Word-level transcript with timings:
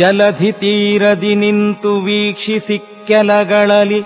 ಜಲಧಿ 0.00 0.52
ತೀರದಿ 0.52 1.34
ನಿಂತು 1.34 2.00
ವೀಕ್ಷಿಸಿ 2.00 2.78
ಕೆಲಗಳಲ್ಲಿ 3.06 4.02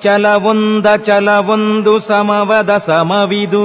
ಚಲವೊಂದ 0.00 0.86
ಚಲವೊಂದು 0.96 1.98
ಸಮವದ 1.98 2.76
ಸಮವಿದು. 2.76 3.64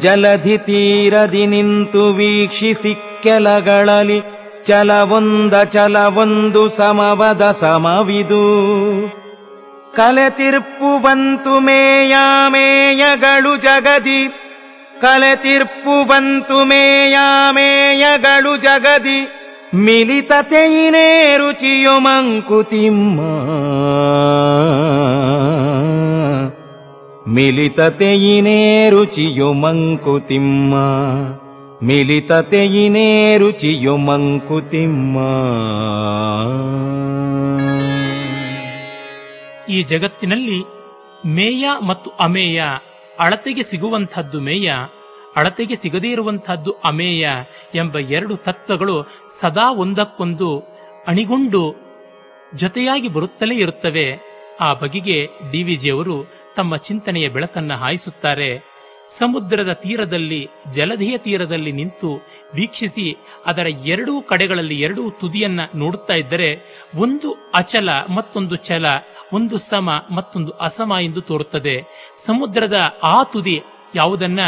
ಜಲಧಿ 0.00 0.58
ತೀರದಿ 0.58 1.46
ನಿಂತು 1.46 2.12
ವೀಕ್ಷಿಸಿ 2.12 2.94
ಕೆಲಗಳಲ್ಲಿ 3.22 4.22
ಚಲವೊಂದ 4.64 5.54
ಚಲವೊಂದು 5.62 6.68
ಸಮವದ 6.68 7.50
ಸಮವಿದು. 7.50 8.44
ಕಲೆತಿರ್ಪುವಂತು 9.96 11.60
ಮೇಯಾಮೇಯಗಳು 11.60 13.56
ಜಗದಿ 13.56 14.45
ಕಲೆತಿರ್ಪುವಂತು 15.00 16.64
ಮೇಯಾಮೇಯಗಳು 16.64 18.56
ಜಗದಿ, 18.56 19.20
ಮಿಲಿತ 19.74 20.32
ತೈನೇ 20.42 21.36
ರುಚಿಯು 21.36 22.00
ಮಂಕುತಿಮ್ಮ 22.00 23.20
ಮಿಲಿತ 27.28 27.80
ತೈನೇ 27.80 28.90
ರುಚಿಯು 28.90 29.52
ಮಂಕುತಿಮ್ಮ 29.52 30.74
ಮಿಲಿತ 31.82 32.32
ತೈನೇ 32.32 33.36
ರುಚಿಯು 33.38 33.96
ಮಂಕುತಿಮ್ಮ 33.96 35.16
ಈ 39.68 39.82
ಜಗತ್ತಿನಲ್ಲಿ 39.82 40.58
ಮೇಯ 41.26 41.66
ಮತ್ತು 41.88 42.10
ಅಮೇಯ 42.10 42.60
ಅಳತೆಗೆ 43.18 43.62
ಸಿಗುವಂಥದ್ದು 43.62 44.40
ಮೇಯ, 44.40 44.72
ಅಳತೆಗೆ 45.36 45.76
ಸಿಗದೇ 45.76 46.10
ಇರುವಂತಹದ್ದು 46.10 46.72
ಅಮೇಯ 46.72 47.28
ಎಂಬ 47.74 47.98
ಎರಡು 47.98 48.36
ತತ್ವಗಳು 48.36 49.08
ಸದಾ 49.40 49.70
ಒಂದಕ್ಕೊಂದು 49.70 50.58
ಅಣಿಗೊಂಡು 51.06 51.74
ಜೊತೆಯಾಗಿ 52.54 53.08
ಬರುತ್ತಲೇ 53.08 53.54
ಇರುತ್ತವೆ. 53.54 54.18
ಆ 54.60 54.74
ಬಗೆಗೆ 54.74 55.28
ಡಿವಿಜಿಯವರು 55.52 56.26
ತಮ್ಮ 56.56 56.76
ಚಿಂತನೆಯ 56.76 57.28
ಬೆಳಕನ್ನು 57.28 57.74
ಹಾಯಿಸುತ್ತಾರೆ. 57.74 58.75
ಸಮುದ್ರದ 59.18 59.72
ತೀರದಲ್ಲಿ, 59.72 60.48
ಜಲಧಿಯ 60.74 61.18
ತೀರದಲ್ಲಿ 61.18 61.72
ನಿಂತು 61.72 62.20
ವೀಕ್ಷಿಸಿ, 62.54 63.16
ಅದರ 63.46 63.66
ಎರಡೂ 63.66 64.20
ಕಡೆಗಳಲ್ಲಿ 64.20 64.80
ಎರಡೂ 64.80 65.10
ತುದಿಯನ್ನ 65.10 65.60
ನೋಡುತ್ತಾ 65.74 66.14
ಇದ್ದರೆ, 66.14 66.58
ಒಂದು 66.94 67.50
ಅಚಲ 67.54 67.90
ಮತ್ತೊಂದು 67.90 68.56
ಚಲ 68.56 68.86
ಒಂದು 69.32 69.58
ಸಮ 69.58 69.90
ಮತ್ತೊಂದು 70.10 70.52
ಅಸಮ 70.52 70.92
ಎಂದು 71.02 71.20
ತೋರುತ್ತದೆ. 71.20 71.82
ಸಮುದ್ರದ 72.26 72.98
ಆ 73.02 73.22
ತುದಿ 73.22 73.62
ಯಾವುದನ್ನ 73.94 74.40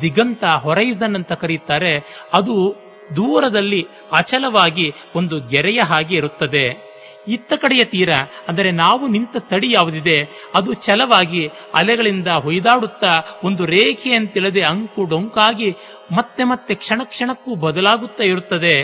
ದಿಗಂತ 0.00 0.44
ಹೊರೈಸನ್ 0.44 1.14
ಅಂತ 1.14 1.32
ಕರೆಯುತ್ತಾರೆ, 1.32 2.04
ಅದು 2.32 2.76
ದೂರದಲ್ಲಿ 3.16 3.86
ಅಚಲವಾಗಿ 4.12 4.94
ಒಂದು 5.14 5.48
ಗೆರೆಯ 5.48 5.80
ಹಾಗೆ 5.80 6.16
ಇರುತ್ತದೆ. 6.16 6.95
ಇತ್ತ 7.28 7.52
ಕಡೆಯ 7.54 7.84
ತೀರ, 7.84 8.10
ಅಂದರೆ 8.48 8.70
ನಾವು 8.70 9.08
ನಿಂತ 9.08 9.36
ತಡಿ 9.50 9.70
ಯಾವುದಿದೆ, 9.70 10.18
ಅದು 10.54 10.74
ಛಲವಾಗಿ 10.74 11.42
ಅಲೆಗಳಿಂದ 11.74 12.28
ಹೊಯ್ದಾಡುತ್ತಾ 12.28 13.12
ಒಂದು 13.44 13.64
ರೇಖೆಯಂತಿಲ್ಲದೆ 13.66 14.62
ಅಂಕು 14.62 15.04
ಡೊಂಕಾಗಿ 15.04 15.70
ಮತ್ತೆ 16.16 16.44
ಮತ್ತೆ 16.44 16.74
ಕ್ಷಣ 16.74 17.00
ಕ್ಷಣಕ್ಕೂ 17.04 17.54
ಬದಲಾಗುತ್ತಾ 17.54 18.24
ಇರುತ್ತದೆ. 18.24 18.76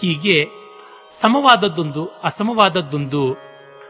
ಹೀಗೆ 0.00 0.36
ಸಮವಾದದ್ದೊಂದು 1.20 2.04
ಅಸಮವಾದದ್ದೊಂದು 2.24 3.24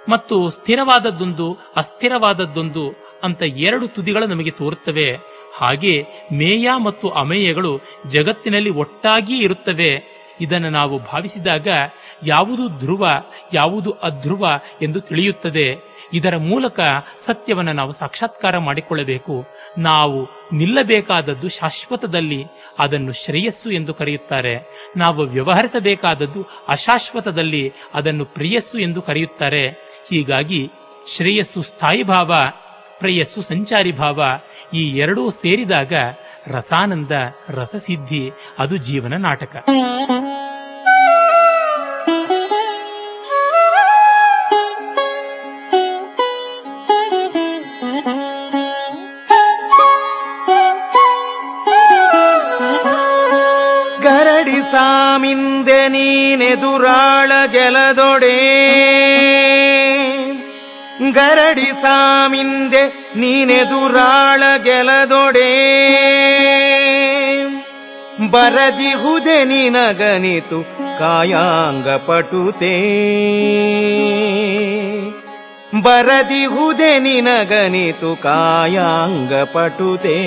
ಮತ್ತು 0.09 0.37
ಸ್ಥಿರವಾದದ್ದೊಂದು 0.49 1.47
ಅಸ್ಥಿರವಾದದ್ದೊಂದು 1.77 2.85
ಅಂತ 3.23 3.43
ಎರಡು 3.43 3.87
ತುದಿಗಳು 3.89 4.27
ನಮಗೆ 4.27 4.51
ತೋರುತ್ತವೆ. 4.51 5.09
ಹಾಗೆ 5.57 5.95
ಮೇಯ 6.33 6.71
ಮತ್ತು 6.85 7.09
ಅಮೇಯಗಳು 7.09 7.71
ಜಗತ್ತಿನಲ್ಲಿ 8.07 8.71
ಒಟ್ಟಾಗಿ 8.71 9.37
ಇರುತ್ತವೆ. 9.39 10.14
ಇದನ್ನು 10.41 10.71
ನಾವು 10.71 10.99
ಭಾವಿಸಿದಾಗ 10.99 11.69
ಯಾವುದು 12.27 12.69
ಧ್ರುವ, 12.69 13.09
ಯಾವುದು 13.53 13.91
ಅಧ್ರುವ 13.91 14.61
ಎಂದು 14.83 15.01
ತಿಳಿಯುತ್ತದೆ. 15.01 15.95
ಇದರ 16.13 16.37
ಮೂಲಕ 16.37 16.81
ಸತ್ಯವನ್ನು 17.19 17.73
ನಾವು 17.73 17.93
ಸಾಕ್ಷಾತ್ಕಾರ 17.93 18.59
ಮಾಡಿಕೊಳ್ಳಬೇಕು. 18.59 19.45
ನಾವು 19.79 20.29
ನಿಲ್ಲಬೇಕಾದದ್ದು 20.53 21.49
ಶಾಶ್ವತದಲ್ಲಿ, 21.49 22.45
ಅದನ್ನು 22.79 23.13
ಶ್ರೇಯಸ್ಸು 23.13 23.71
ಎಂದು 23.71 23.95
ಕರೆಯುತ್ತಾರೆ. 23.95 24.67
ನಾವು 24.97 25.23
ವ್ಯವಹರಿಸಬೇಕಾದದ್ದು 25.23 26.47
ಅಶಾಶ್ವತದಲ್ಲಿ, 26.69 27.73
ಅದನ್ನು 27.95 28.25
ಪ್ರೇಯಸ್ಸು 28.25 28.79
ಎಂದು 28.79 29.03
ಕರೆಯುತ್ತಾರೆ. 29.03 29.69
ಹೀಗಾಗಿ 30.11 30.71
ಶ್ರೇಯಸ್ಸು 31.17 31.63
ಸ್ಥಾಯಿ 31.63 32.03
ಭಾವ, 32.03 32.35
ಪ್ರೇಯಸ್ಸು 32.99 33.43
ಸಂಚಾರಿ 33.43 33.93
ಭಾವ 33.93 34.25
ಈ 34.75 34.99
ಎರಡೂ 34.99 35.31
ಸೇರಿದಾಗ 35.31 35.93
ರಸಾನಂದ 36.49 37.11
ರಸಸಿದ್ಧಿ. 37.49 38.33
ಅದು 38.59 38.77
ಜೀವನ 38.77 39.15
ನಾಟಕ. 39.17 39.57
ಗರಡಿ 54.03 54.63
ಸಾಮಿಂದೆ 54.63 55.89
ನೀನೆದುರಾಳ 55.89 57.33
ಗೆಲದೊಡೆ. 57.47 58.65
ಗರಡಿ 61.13 61.73
ಸಾಮಿಂದೆ 61.83 62.87
ನೀನೆದುರಾಳ 63.17 64.43
ಗೆಲದೊಡೆ. 64.63 65.75
ಬರದಿಹುದೆ 68.35 69.45
ನಿನಗನಿತು 69.45 70.65
ಕಾಯಾಂಗ 70.99 71.89
ಪಟುತೆ. 71.89 72.75
ಬರದಿಹುದೆ 75.83 76.99
ನಿನಗನಿತು 76.99 78.23
ಕಾಯಾಂಗ 78.23 79.35
ಪಟುತೆ. 79.35 80.19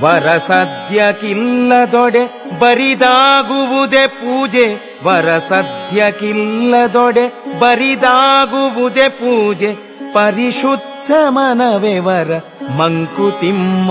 ವರ 0.00 0.36
ಸದ್ಯಕ್ಕಿಲ್ಲದೊಡೆ 0.46 2.26
ಬರಿದಾಗುವುದೇ 2.58 4.06
ಪೂಜೆ, 4.06 4.98
ವರ 5.04 5.38
ಸದ್ಯಕ್ಕಿಲ್ಲದೊಡೆ 5.48 7.28
ಬರಿದಾಗುವುದೇ 7.60 9.08
ಪೂಜೆ, 9.08 9.74
ಪರಿಶುದ್ಧ 10.14 11.10
ಮನವೇ 11.28 11.98
ವರ 11.98 12.38
ಮಂಕುತಿಮ್ಮ. 12.76 13.90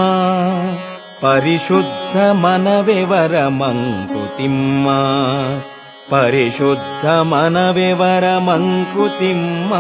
ಪರಿಶುದ್ಧ 1.21 2.17
ಮನವೇ 2.31 3.03
ವರ 3.03 3.47
ಮಂಕುತಿಮ್ಮ. 3.47 4.89
ಪರಿಶುದ್ಧ 6.09 7.05
ವರ 7.93 8.37
ಮಂಕುತಿಮ್ಮ. 8.37 9.73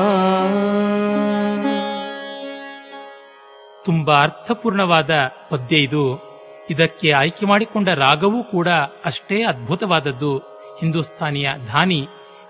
ತುಂಬಾ 3.85 4.13
ಅರ್ಥಪೂರ್ಣವಾದ 4.13 5.11
ಪದ್ಯ 5.49 5.77
ಇದು. 5.77 6.35
ಇದಕ್ಕೆ 6.69 7.11
ಆಯ್ಕೆ 7.11 7.45
ಮಾಡಿಕೊಂಡ 7.45 7.89
ರಾಗವೂ 7.89 8.43
ಕೂಡ 8.43 8.67
ಅಷ್ಟೇ 9.05 9.43
ಅದ್ಭುತವಾದದ್ದು. 9.43 10.37
ಹಿಂದೂಸ್ತಾನಿಯ 10.79 11.49
ಧಾನಿ, 11.67 12.07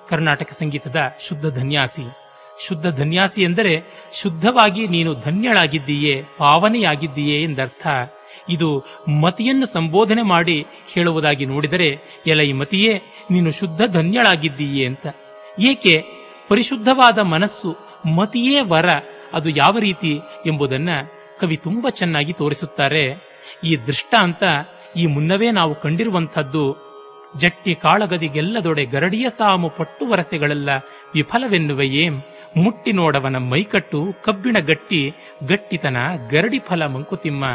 ಕರ್ನಾಟಕ 0.10 0.50
ಸಂಗೀತದ 0.52 0.96
ಶುದ್ಧ 1.28 1.46
ಧನ್ಯಾಸಿ. 1.58 2.12
ಶುದ್ಧ 2.68 2.88
ಧನ್ಯಾಸಿ 2.88 3.44
ಎಂದರೆ 3.44 3.84
ಶುದ್ಧವಾಗಿ 4.14 4.88
ನೀನು 4.88 5.14
ಧನ್ಯಳಾಗಿದ್ದೀಯೇ, 5.14 6.24
ಪಾವನೆಯಾಗಿದ್ದೀಯೇ 6.38 7.44
ಎಂದರ್ಥ. 7.44 7.88
ಇದು 8.50 8.84
ಮತಿಯನ್ನು 9.22 9.66
ಸಂಬೋಧನೆ 9.66 10.22
ಮಾಡಿ 10.22 10.66
ಹೇಳುವುದಾಗಿ 10.94 11.46
ನೋಡಿದರೆ, 11.46 12.00
ಎಲೈ 12.28 12.54
ಮತಿಯೇ, 12.54 13.02
ನೀನು 13.32 13.52
ಶುದ್ಧ 13.52 13.82
ಧನ್ಯಳಾಗಿದ್ದೀಯೆ 13.88 14.86
ಅಂತ. 14.86 15.08
ಏಕೆ? 15.60 16.04
ಪರಿಶುದ್ಧವಾದ 16.50 17.20
ಮನಸ್ಸು 17.20 17.76
ಮತಿಯೇ 18.16 18.60
ವರ 18.60 18.90
ಅದು 19.34 19.50
ಯಾವ 19.50 19.80
ರೀತಿ 19.80 20.20
ಎಂಬುದನ್ನ 20.46 20.90
ಕವಿ 21.40 21.58
ತುಂಬಾ 21.58 21.90
ಚೆನ್ನಾಗಿ 21.90 22.34
ತೋರಿಸುತ್ತಾರೆ. 22.34 23.16
ಈ 23.64 23.76
ದೃಷ್ಟಾಂತ 23.76 24.44
ಈ 24.96 25.06
ಮುನ್ನವೇ 25.06 25.52
ನಾವು 25.52 25.76
ಕಂಡಿರುವಂಥದ್ದು. 25.76 26.86
ಜಟ್ಟಿ 27.38 27.76
ಕಾಳಗದಿಗೆಲ್ಲದೊಡೆ 27.76 28.86
ಗರಡಿಯ 28.86 29.30
ಸಾಮು 29.38 29.70
ಪಟ್ಟು 29.70 30.08
ವರಸೆಗಳೆಲ್ಲ 30.08 30.70
ವಿಫಲವೆನ್ನುವೆಯೇ? 31.14 32.10
ಮುಟ್ಟಿ 32.58 32.92
ನೋಡವನ 32.92 33.38
ಮೈಕಟ್ಟು 33.38 34.08
ಕಬ್ಬಿಣ 34.24 34.58
ಗಟ್ಟಿ 34.60 35.14
ಗಟ್ಟಿತನ 35.48 35.98
ಗರಡಿ 36.30 36.60
ಫಲ 36.60 36.86
ಮಂಕುತಿಮ್ಮ. 36.86 37.46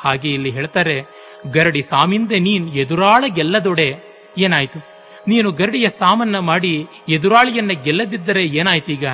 ಹಾಗೆ 0.00 0.28
ಇಲ್ಲಿ 0.28 0.50
ಹೇಳ್ತಾರೆ, 0.50 0.96
ಗರಡಿ 1.52 1.82
ಸಾಮಿಂದೆ 1.82 2.38
ನೀನ್ 2.38 2.68
ಎದುರಾಳ 2.68 3.24
ಗೆಲ್ಲದೊಡೆ 3.28 3.88
ಏನಾಯ್ತು? 4.38 4.78
ನೀನು 5.28 5.52
ಗರಡಿಯ 5.52 5.88
ಸಾಮನ್ನ 5.88 6.38
ಮಾಡಿ 6.38 6.86
ಎದುರಾಳಿಯನ್ನ 7.08 7.72
ಗೆಲ್ಲದಿದ್ದರೆ 7.84 8.44
ಏನಾಯ್ತೀಗ? 8.44 9.06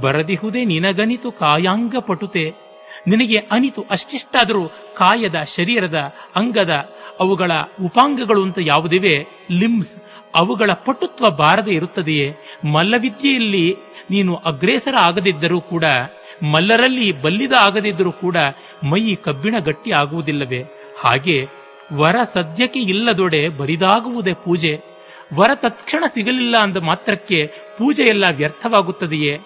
ಬರದಿಹುದೇ 0.00 0.64
ನಿನಗನಿತು 0.64 1.30
ಕಾಯಾಂಗ 1.32 1.94
ಪಟುತೆ. 1.98 2.67
ನಿನಗೆ 3.08 3.36
ಅನಿತು 3.36 3.84
ಅಷ್ಟಿಷ್ಟಾದರೂ 3.90 4.68
ಕಾಯದ 4.68 5.42
ಶರೀರದ 5.42 6.14
ಅಂಗದ 6.36 6.92
ಅವುಗಳ 7.20 7.52
ಉಪಾಂಗಗಳು 7.84 8.42
ಅಂತ 8.42 8.58
ಯಾವುದಿವೆ? 8.60 9.26
ಲಿಮ್ಸ್ 9.50 9.96
ಅವುಗಳ 10.34 10.72
ಪಟುತ್ವ 10.72 11.30
ಬಾರದೆ 11.30 11.70
ಇರುತ್ತದೆಯೇ? 11.70 12.36
ಮಲ್ಲವಿದ್ಯೆಯಲ್ಲಿ 12.72 13.76
ನೀನು 14.10 14.34
ಅಗ್ರೇಸರ 14.34 14.94
ಆಗದಿದ್ದರೂ 14.96 15.60
ಕೂಡ, 15.60 15.84
ಮಲ್ಲರಲ್ಲಿ 16.52 17.22
ಬಲ್ಲಿದ 17.22 17.52
ಆಗದಿದ್ದರೂ 17.60 18.12
ಕೂಡ 18.12 18.36
ಮೈ 18.84 19.14
ಕಬ್ಬಿಣ 19.14 19.58
ಗಟ್ಟಿ 19.58 19.90
ಆಗುವುದಿಲ್ಲವೇ? 19.92 20.64
ಹಾಗೆ 21.00 21.48
ವರ 21.92 22.16
ಸದ್ಯಕ್ಕೆ 22.22 22.80
ಇಲ್ಲದೊಡೆ 22.80 23.48
ಬರಿದಾಗುವುದೇ 23.48 24.32
ಪೂಜೆ. 24.32 24.80
ವರ 25.34 25.50
ತತ್ಕ್ಷಣ 25.54 26.04
ಸಿಗಲಿಲ್ಲ 26.06 26.56
ಅಂದ 26.56 26.76
ಮಾತ್ರಕ್ಕೆ 26.76 27.46
ಪೂಜೆ 27.46 28.02
ಎಲ್ಲ 28.02 28.24
ವ್ಯರ್ಥವಾಗುತ್ತದೆಯೇ? 28.30 29.38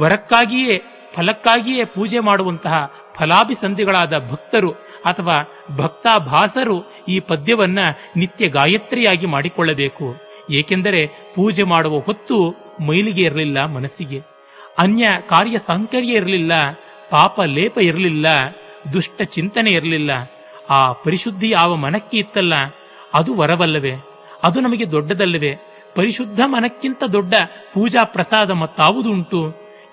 ವರಕ್ಕಾಗಿಯೇ 0.00 0.82
ಫಲಕ್ಕಾಗಿಯೇ 1.14 1.84
ಪೂಜೆ 1.84 2.18
ಮಾಡುವಂತಹ 2.18 2.92
ಫಲಾಭಿಸಂಧಿಗಳಾದ 3.18 4.30
ಭಕ್ತರು 4.30 4.70
ಅಥವಾ 5.04 5.36
ಭಕ್ತಾಭಾಸರು 5.76 7.04
ಈ 7.08 7.20
ಪದ್ಯವನ್ನ 7.20 7.78
ನಿತ್ಯ 8.16 8.48
ಗಾಯತ್ರಿಯಾಗಿ 8.48 9.26
ಮಾಡಿಕೊಳ್ಳಬೇಕು. 9.26 10.16
ಏಕೆಂದರೆ 10.50 11.06
ಪೂಜೆ 11.06 11.62
ಮಾಡುವ 11.62 11.98
ಹೊತ್ತು 11.98 12.54
ಮೈಲಿಗೆ 12.86 13.22
ಇರಲಿಲ್ಲ 13.22 13.64
ಮನಸ್ಸಿಗೆ. 13.64 14.20
ಅನ್ಯ 14.78 15.08
ಕಾರ್ಯ 15.28 15.58
ಸಾಂಕರ್ಯ 15.58 16.12
ಇರಲಿಲ್ಲ, 16.12 16.52
ಪಾಪ 17.10 17.40
ಲೇಪ 17.40 17.78
ಇರಲಿಲ್ಲ, 17.78 18.26
ದುಷ್ಟ 18.92 19.22
ಚಿಂತನೆ 19.22 19.70
ಇರಲಿಲ್ಲ. 19.70 20.10
ಆ 20.70 20.92
ಪರಿಶುದ್ಧಿ 20.92 21.50
ಯಾವ 21.50 21.74
ಮನಕ್ಕೆ 21.74 22.16
ಇತ್ತಲ್ಲ, 22.18 22.54
ಅದು 23.14 23.34
ವರವಲ್ಲವೇ, 23.34 23.92
ಅದು 24.42 24.60
ನಮಗೆ 24.60 24.90
ದೊಡ್ಡದಲ್ಲವೇ. 24.90 25.56
ಪರಿಶುದ್ಧ 25.94 26.40
ಮನಕ್ಕಿಂತ 26.46 27.04
ದೊಡ್ಡ 27.04 27.34
ಪೂಜಾ 27.74 28.04
ಪ್ರಸಾದ 28.04 28.50
ಮತ್ತಾವುದುಂಟು? 28.50 29.40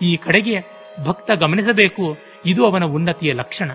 ಈ 0.02 0.18
ಕಡೆಗೆ 0.18 0.77
ಭಕ್ತ 1.06 1.32
ಗಮನಿಸಬೇಕು, 1.32 2.18
ಇದು 2.46 2.66
ಅವನ 2.66 2.84
ಉನ್ನತಿಯ 2.84 3.34
ಲಕ್ಷಣ. 3.34 3.72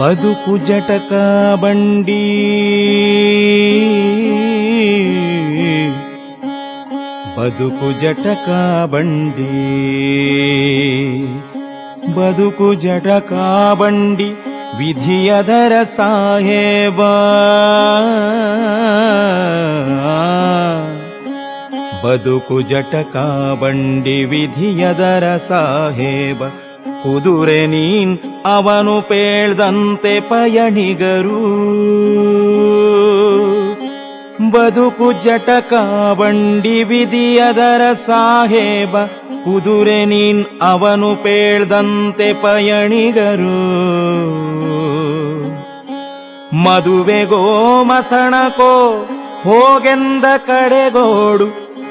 ಬದುಕು 0.00 0.56
ಜಟಕ 0.56 1.12
ಬಂಡಿ. 1.60 2.22
ಬದುಕು 7.36 8.00
ಜಟಕ 8.00 8.48
ಬಂಡಿ. 8.86 9.52
ಬದುಕು 12.14 12.74
ಜಟಕ 12.74 13.32
ಬಂಡಿ. 13.78 14.45
ವಿಧಿಯದರ 14.74 15.82
ಸಾಹೇಬ 15.82 17.00
ಬದುಕು 22.06 22.60
ಜಟಕ 22.60 23.16
ಬಂಡಿ 23.60 24.24
ವಿಧಿಯದರ 24.24 25.36
ಸಾಹೇಬ 25.36 26.42
ಕುದುರೆ 27.02 27.66
ನೀನ್ 27.66 28.18
ಅವನು 28.46 29.02
ಪೇಳ್ದಂತೆ 29.02 30.20
ಪಯಣಿಗರು. 30.20 31.42
ಬದುಕು 34.50 35.12
ಜಟಕ 35.12 35.72
ಬಂಡಿ 36.18 36.82
ವಿಧಿಯದರ 36.82 37.92
ಸಾಹೇಬ 37.92 38.96
ಕುದುರೆ 39.44 40.04
ನೀನ್ 40.04 40.44
ಅವನು 40.62 41.22
ಪೇಳ್ದಂತೆ 41.22 42.32
ಪಯಣಿಗರು. 42.32 43.56
ಮದುವೆಗೋ 46.64 47.84
ಮಸಣಕೋ, 47.84 49.04
ಹೋಗೆಂದ 49.44 50.24
ಕಡೆಗೋಡು. 50.36 51.44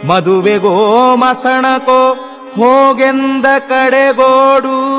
ಮದುವೆಗೋ 0.07 1.15
ಮಸಣಕೋ, 1.15 2.13
ಹೋಗೆಂದ 2.55 3.45
ಕಡೆಗೋಡು. 3.59 4.95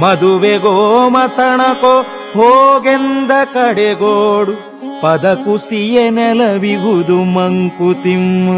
ಮದುವೆಗೋ 0.00 1.08
ಮಸಣಕೋ, 1.08 2.02
ಹೋಗೆಂದ 2.34 3.30
ಕಡೆಗೋಡು. 3.44 4.72
ಪದ 5.02 5.40
ಕುಸಿಯ 5.44 6.10
ನೆಲವಿಗುದು 6.10 7.16
ಮಂಕುತಿಮ್ಮ. 7.16 8.50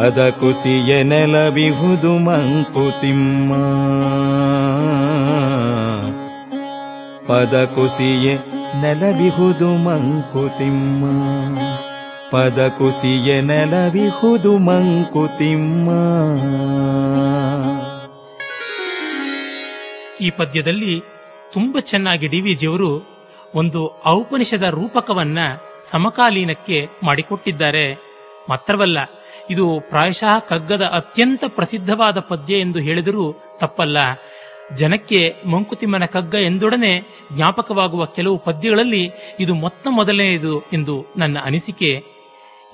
ಪದ 0.00 0.28
ಕುಸಿಯೆ 0.28 1.02
ನೆಲವಿಹುದು 1.02 2.18
ಮಂಕುತಿಮ್ಮ 2.18 3.54
ಪದ 7.28 7.64
ಕುಸಿಯೆ 7.64 8.34
ನೆಲವಿಹುದು 8.80 9.76
ಮಂಕುತಿಮ್ಮ 9.76 11.04
ಪದ 12.30 12.68
ಕುಸಿಯೆ 12.78 13.40
ನೆಲವಿಹುದು 13.40 14.58
ಮಂಕುತಿಮ್ಮ 14.58 15.88
ಈ 20.20 20.30
ಪದ್ಯದಲ್ಲಿ 20.30 21.02
ತುಂಬ 21.52 21.76
ಚೆನ್ನಾಗಿ 21.80 22.26
ಡಿ 22.26 22.40
ವಿ 22.40 22.54
ಜಿಯವರು 22.54 22.90
ಒಂದು 23.54 24.02
ಔಪನಿಷದ 24.06 24.62
ರೂಪಕವನ್ನ 24.62 25.38
ಸಮಕಾಲೀನಕ್ಕೆ 25.90 26.88
ಮಾಡಿಕೊಟ್ಟಿದ್ದಾರೆ. 27.04 27.94
ಮಾತ್ರವಲ್ಲ 28.48 28.98
ಇದು 29.50 29.80
ಪ್ರಾಯಶಃ 29.80 30.38
ಕಗ್ಗದ 30.38 30.82
ಅತ್ಯಂತ 30.82 31.44
ಪ್ರಸಿದ್ಧವಾದ 31.48 32.18
ಪದ್ಯ 32.18 32.58
ಎಂದು 32.58 32.78
ಹೇಳಿದರೂ 32.78 33.34
ತಪ್ಪಲ್ಲ. 33.58 33.98
ಜನಕ್ಕೆ 34.76 35.34
ಮಂಕುತಿಮ್ಮನ 35.46 36.04
ಕಗ್ಗ 36.04 36.34
ಎಂದೊಡನೆ 36.34 37.02
ಜ್ಞಾಪಕವಾಗುವ 37.32 38.04
ಕೆಲವು 38.04 38.38
ಪದ್ಯಗಳಲ್ಲಿ 38.38 39.10
ಇದು 39.40 39.54
ಮೊತ್ತ 39.54 39.86
ಮೊದಲನೆಯದು 39.90 40.60
ಎಂದು 40.60 41.04
ನನ್ನ 41.16 41.38
ಅನಿಸಿಕೆ. 41.44 42.04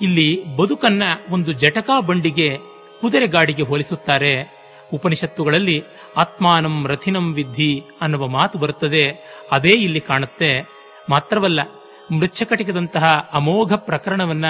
ಇಲ್ಲಿ 0.01 0.55
ಬದುಕನ್ನ 0.55 1.03
ಒಂದು 1.29 1.51
ಜಟಕಾ 1.51 1.99
ಬಂಡಿಗೆ 1.99 2.57
ಕುದುರೆ 3.01 3.27
ಗಾಡಿಗೆ 3.27 3.61
ಹೋಲಿಸುತ್ತಾರೆ. 3.61 4.57
ಉಪನಿಷತ್ತುಗಳಲ್ಲಿ 4.93 5.83
ಆತ್ಮಾನಂ 6.17 6.87
ರಥಿನಂ 6.87 7.33
ವಿದ್ಧಿ 7.33 7.83
ಅನ್ನುವ 8.01 8.27
ಮಾತು 8.27 8.59
ಬರುತ್ತದೆ. 8.59 9.11
ಅದೇ 9.51 9.69
ಇಲ್ಲಿ 9.69 9.99
ಕಾಣುತ್ತೆ. 9.99 10.69
ಮಾತ್ರವಲ್ಲ, 11.09 11.59
ಮೃಚ್ಛಕಟಿಕದಂತಹ 12.11 13.29
ಅಮೋಘ 13.33 13.73
ಪ್ರಕರಣವನ್ನ 13.73 14.45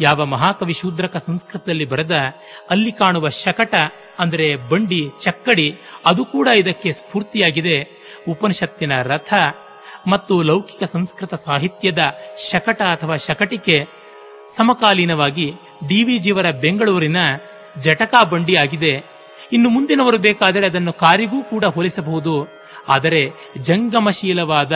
ಯಾವ 0.00 0.24
ಮಹಾಕವಿ 0.24 0.72
ಶೂದ್ರಕ 0.72 1.16
ಸಂಸ್ಕೃತದಲ್ಲಿ 1.16 1.84
ಬರೆದ 1.84 2.16
ಅಲ್ಲಿ 2.70 2.92
ಕಾಣುವ 2.92 3.28
ಶಕಟ, 3.28 3.74
ಅಂದರೆ 4.18 4.56
ಬಂಡಿ, 4.56 5.10
ಚಕ್ಕಡಿ, 5.20 5.68
ಅದು 6.06 6.24
ಕೂಡ 6.24 6.48
ಇದಕ್ಕೆ 6.48 6.92
ಸ್ಫೂರ್ತಿಯಾಗಿದೆ. 6.92 7.76
ಉಪನಿಷತ್ತಿನ 8.28 9.02
ರಥ 9.02 9.32
ಮತ್ತು 10.06 10.42
ಲೌಕಿಕ 10.42 10.82
ಸಂಸ್ಕೃತ 10.82 11.34
ಸಾಹಿತ್ಯದ 11.34 12.02
ಶಕಟ 12.50 12.80
ಅಥವಾ 12.82 13.16
ಶಕಟಿಕೆ 13.16 13.88
ಸಮಕಾಲೀನವಾಗಿ 14.56 15.54
ಡಿವಿಜಿಯವರ 15.88 16.50
ಬೆಂಗಳೂರಿನ 16.50 17.16
ಜಟಕಾ 17.84 18.24
ಬಂಡಿ 18.24 18.56
ಆಗಿದೆ. 18.56 18.92
ಇನ್ನು 19.52 19.68
ಮುಂದಿನವರು 19.70 20.18
ಬೇಕಾದರೆ 20.18 20.66
ಅದನ್ನು 20.66 20.92
ಕಾರಿಗೂ 20.92 21.42
ಕೂಡ 21.42 21.64
ಹೋಲಿಸಬಹುದು. 21.64 22.58
ಆದರೆ 22.88 23.22
ಜಂಗಮಶೀಲವಾದ 23.58 24.72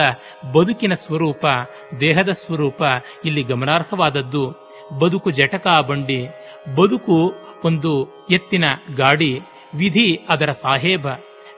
ಬದುಕಿನ 0.53 0.93
ಸ್ವರೂಪ, 0.93 1.45
ದೇಹದ 1.99 2.29
ಸ್ವರೂಪ 2.29 2.81
ಇಲ್ಲಿ 3.25 3.43
ಗಮನಾರ್ಹವಾದದ್ದು. 3.43 4.62
ಬದುಕು 5.01 5.29
ಜಟಕಾ 5.31 5.75
ಬಂಡಿ, 5.81 6.21
ಬದುಕು 6.77 7.17
ಒಂದು 7.69 7.91
ಎತ್ತಿನ 8.29 8.65
ಗಾಡಿ, 9.01 9.31
ವಿಧಿ 9.75 10.07
ಅದರ 10.29 10.51
ಸಾಹೇಬ, 10.63 11.05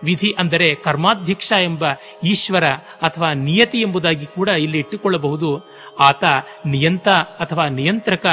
ವಿಧಿ 0.03 0.29
ಅಂದರೆ 0.41 0.67
ಕರ್ಮಾಧ್ಯಕ್ಷ 0.85 1.51
ಎಂಬ 1.69 1.83
ಈಶ್ವರ 2.23 2.65
ಅಥವಾ 3.07 3.29
ನಿಯತಿ 3.47 3.79
ಎಂಬುದಾಗಿ 3.81 4.27
ಕೂಡ 4.35 4.49
ಇಲ್ಲಿ 4.65 4.79
ಇಟ್ಟುಕೊಳ್ಳಬಹುದು. 4.79 5.49
ಆತ 5.99 6.23
ನಿಯಂತ 6.65 7.07
ಅಥವಾ 7.43 7.65
ನಿಯಂತ್ರಕ, 7.79 8.25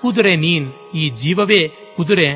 ಕುದುರೆ 0.00 0.34
ನೀನ್, 0.36 0.66
ಈ 0.94 1.04
ಜೀವವೇ 1.22 1.60
ಕುದುರೆ, 1.96 2.26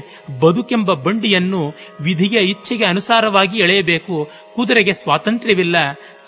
ಬದುಕೆಂಬ 0.40 0.90
ಬಂಡಿಯನ್ನು 1.06 1.62
ವಿಧಿಯ 2.00 2.38
ಇಚ್ಛೆಗೆ 2.52 2.84
ಅನುಸಾರವಾಗಿ 2.84 3.58
ಎಳೆಯಬೇಕು, 3.58 4.16
ಕುದುರೆಗೆ 4.56 4.92
ಸ್ವಾತಂತ್ರ್ಯವಿಲ್ಲ, 4.92 5.76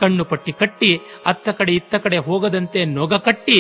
ಕಣ್ಣು 0.01 0.25
ಪಟ್ಟಿ 0.25 0.53
ಕಟ್ಟಿ, 0.53 0.93
ಅತ್ತ 1.27 1.49
ಕಡೆ 1.59 1.73
ಇತ್ತ 1.73 1.95
ಕಡೆ 1.95 2.19
ಹೋಗದಂತೆ 2.29 2.83
ನೊಗ 2.85 3.15
ಕಟ್ಟಿ 3.29 3.59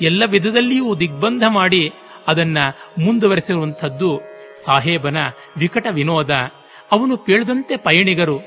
ಎಲ್ಲ 0.00 0.22
ವಿಧದಲ್ಲಿಯೂ 0.26 0.94
ದಿಗ್ಬಂಧ 0.94 1.42
ಮಾಡಿ 1.48 1.92
ಅದನ್ನ 2.28 2.58
ಮುಂದುವರೆಸಿರುವಂಥದ್ದು 2.98 4.20
ಸಾಹೇಬನ 4.64 5.16
ವಿಕಟ 5.56 5.86
ವಿನೋದ. 5.90 6.30
ಅವನು 6.92 7.18
ಕೇಳದಂತೆ 7.18 7.76
ಪಯಣಿಗರು, 7.76 8.40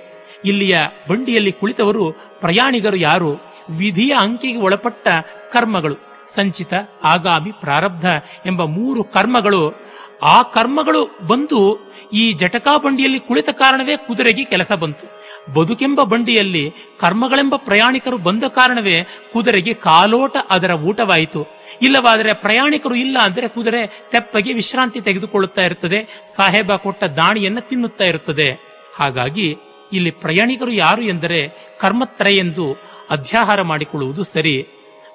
ಇಲ್ಲಿಯ 0.46 0.78
ಬಂಡಿಯಲ್ಲಿ 1.10 1.52
ಕುಳಿತವರು 1.52 2.12
ಪ್ರಯಾಣಿಗರು 2.40 2.96
ಯಾರು, 2.96 3.32
ವಿಧಿಯ 3.70 4.16
ಅಂಕಿಗೆ 4.20 4.58
ಒಳಪಟ್ಟ 4.58 5.08
ಕರ್ಮಗಳು, 5.52 5.96
ಸಂಚಿತ, 6.34 6.74
ಆಗಾಮಿ, 7.04 7.52
ಪ್ರಾರಬ್ಧ 7.52 8.06
ಎಂಬ 8.46 8.64
ಮೂರು 8.64 9.04
ಕರ್ಮಗಳು 9.04 9.85
ಆ 10.22 10.42
ಕರ್ಮಗಳು 10.42 11.18
ಬಂದು 11.28 11.92
ಈ 12.14 12.34
ಜಟಕಾ 12.34 12.78
ಬಂಡಿಯಲ್ಲಿ 12.78 13.20
ಕುಳಿತ 13.20 13.50
ಕಾರಣವೇ 13.50 13.98
ಕುದುರೆಗೆ 13.98 14.44
ಕೆಲಸ 14.44 14.72
ಬಂತು. 14.72 15.16
ಬದುಕೆಂಬ 15.54 16.04
ಬಂಡಿಯಲ್ಲಿ 16.04 16.74
ಕರ್ಮಗಳೆಂಬ 17.00 17.56
ಪ್ರಯಾಣಿಕರು 17.56 18.18
ಬಂದ 18.18 18.44
ಕಾರಣವೇ 18.44 19.04
ಕುದುರೆಗೆ 19.34 19.74
ಕಾಲೋಟ 19.74 20.38
ಅದರ 20.50 20.72
ಊಟವಾಯಿತು. 20.72 21.48
ಇಲ್ಲವಾದರೆ 21.82 22.34
ಪ್ರಯಾಣಿಕರು 22.34 22.96
ಇಲ್ಲ 22.96 23.18
ಅಂದರೆ 23.22 23.48
ಕುದುರೆ 23.48 24.08
ತೆಪ್ಪಗೆ 24.12 24.54
ವಿಶ್ರಾಂತಿ 24.54 25.02
ತೆಗೆದುಕೊಳ್ಳುತ್ತಾ 25.02 25.62
ಇರುತ್ತದೆ, 25.62 26.24
ಸಾಹೇಬ 26.36 26.76
ಕೊಟ್ಟ 26.76 27.04
ದಾಣಿಯನ್ನು 27.04 27.62
ತಿನ್ನುತ್ತಾ 27.62 28.04
ಇರುತ್ತದೆ. 28.04 28.50
ಹಾಗಾಗಿ 28.96 29.58
ಇಲ್ಲಿ 29.94 30.12
ಪ್ರಯಾಣಿಕರು 30.12 30.72
ಯಾರು 30.72 31.02
ಎಂದರೆ 31.02 31.50
ಕರ್ಮತ್ರಯ 31.80 32.36
ಎಂದು 32.36 32.74
ಅಧ್ಯಾಹಾರ 33.10 33.62
ಮಾಡಿಕೊಳ್ಳುವುದು 33.62 34.24
ಸರಿ. 34.24 34.68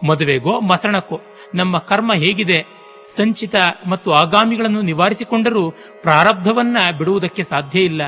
ಮದುವೆಗೋ, 0.09 0.61
ಮಸಣಕ್ಕೋ, 0.61 1.21
ನಮ್ಮ 1.55 1.79
ಕರ್ಮ 1.79 2.13
ಹೇಗಿದೆ? 2.15 2.80
ಸಂಚಿತ 3.17 3.55
ಮತ್ತು 3.87 4.13
ಆಗಾಮಿಗಳನ್ನು 4.13 4.83
ನಿವಾರಿಸಿಕೊಂಡರೂ 4.83 5.71
ಪ್ರಾರಬ್ಧವನ್ನ 6.03 6.77
ಬಿಡುವುದಕ್ಕೆ 6.99 7.43
ಸಾಧ್ಯ 7.43 7.81
ಇಲ್ಲ. 7.81 8.03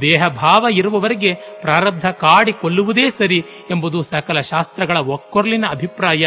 ದೇಹ 0.00 0.28
ಭಾವ 0.28 0.66
ಇರುವವರೆಗೆ 0.70 1.34
ಪ್ರಾರಬ್ಧ 1.34 2.06
ಕಾಡಿ 2.10 2.52
ಕೊಲ್ಲುವುದೇ 2.52 3.10
ಸರಿ 3.10 3.44
ಎಂಬುದು 3.70 4.02
ಸಕಲ 4.02 4.40
ಶಾಸ್ತ್ರಗಳ 4.40 4.96
ಒಕ್ಕೊರ್ಲಿನ 4.96 5.64
ಅಭಿಪ್ರಾಯ. 5.70 6.26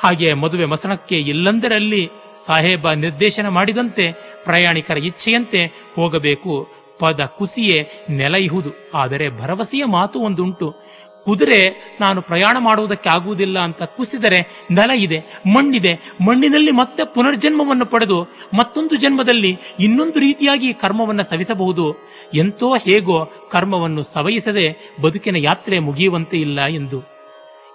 ಹಾಗೆ 0.00 0.34
ಮದುವೆ 0.34 0.64
ಮಸಣಕ್ಕೆ 0.64 1.18
ಎಲ್ಲಂದರಲ್ಲಿ 1.20 2.10
ಸಾಹೇಬ 2.46 2.92
ನಿರ್ದೇಶನ 2.92 3.48
ಮಾಡಿದಂತೆ, 3.48 4.12
ಪ್ರಯಾಣಿಕರ 4.44 4.96
ಇಚ್ಛೆಯಂತೆ 4.96 5.60
ಹೋಗಬೇಕು. 5.96 6.84
ಪದ 6.98 7.24
ಕುಸಿಯೇ 7.24 7.90
ನೆಲ 8.10 8.34
ಇಹುದು 8.34 8.70
ಆದರೆ 8.94 9.28
ಭರವಸೆಯ 9.28 9.84
ಮಾತು 9.84 10.20
ಒಂದುಂಟು. 10.20 10.83
ಕುದುರೆ 11.24 11.60
ನಾನು 12.00 12.22
ಪ್ರಯಾಣ 12.22 12.56
ಮಾಡುವುದಕ್ಕೆ 12.58 13.10
ಆಗುವುದಿಲ್ಲ 13.10 13.58
ಅಂತ 13.58 13.82
ಕುಸಿದರೆ 13.82 14.40
ನೆಲ 14.70 14.90
ಇದೆ, 14.90 15.18
ಮಣ್ಣಿದೆ. 15.54 15.94
ಮಣ್ಣಿನಲ್ಲಿ 16.26 16.70
ಮತ್ತೆ 16.70 17.04
ಪುನರ್ಜನ್ಮವನ್ನು 17.14 17.86
ಪಡೆದು 17.86 18.18
ಮತ್ತೊಂದು 18.56 18.96
ಜನ್ಮದಲ್ಲಿ 18.96 19.58
ಇನ್ನೊಂದು 19.80 20.18
ರೀತಿಯಾಗಿ 20.18 20.74
ಕರ್ಮವನ್ನು 20.74 21.24
ಸವಿಸಬಹುದು. 21.30 21.86
ಎಂತೋ 22.34 22.76
ಹೇಗೋ 22.76 23.18
ಕರ್ಮವನ್ನು 23.50 24.02
ಸವಯಿಸದೆ 24.02 24.66
ಬದುಕಿನ 25.02 25.36
ಯಾತ್ರೆ 25.36 25.78
ಮುಗಿಯುವಂತೆ 25.78 26.36
ಇಲ್ಲ 26.36 26.66
ಎಂದು. 26.66 26.98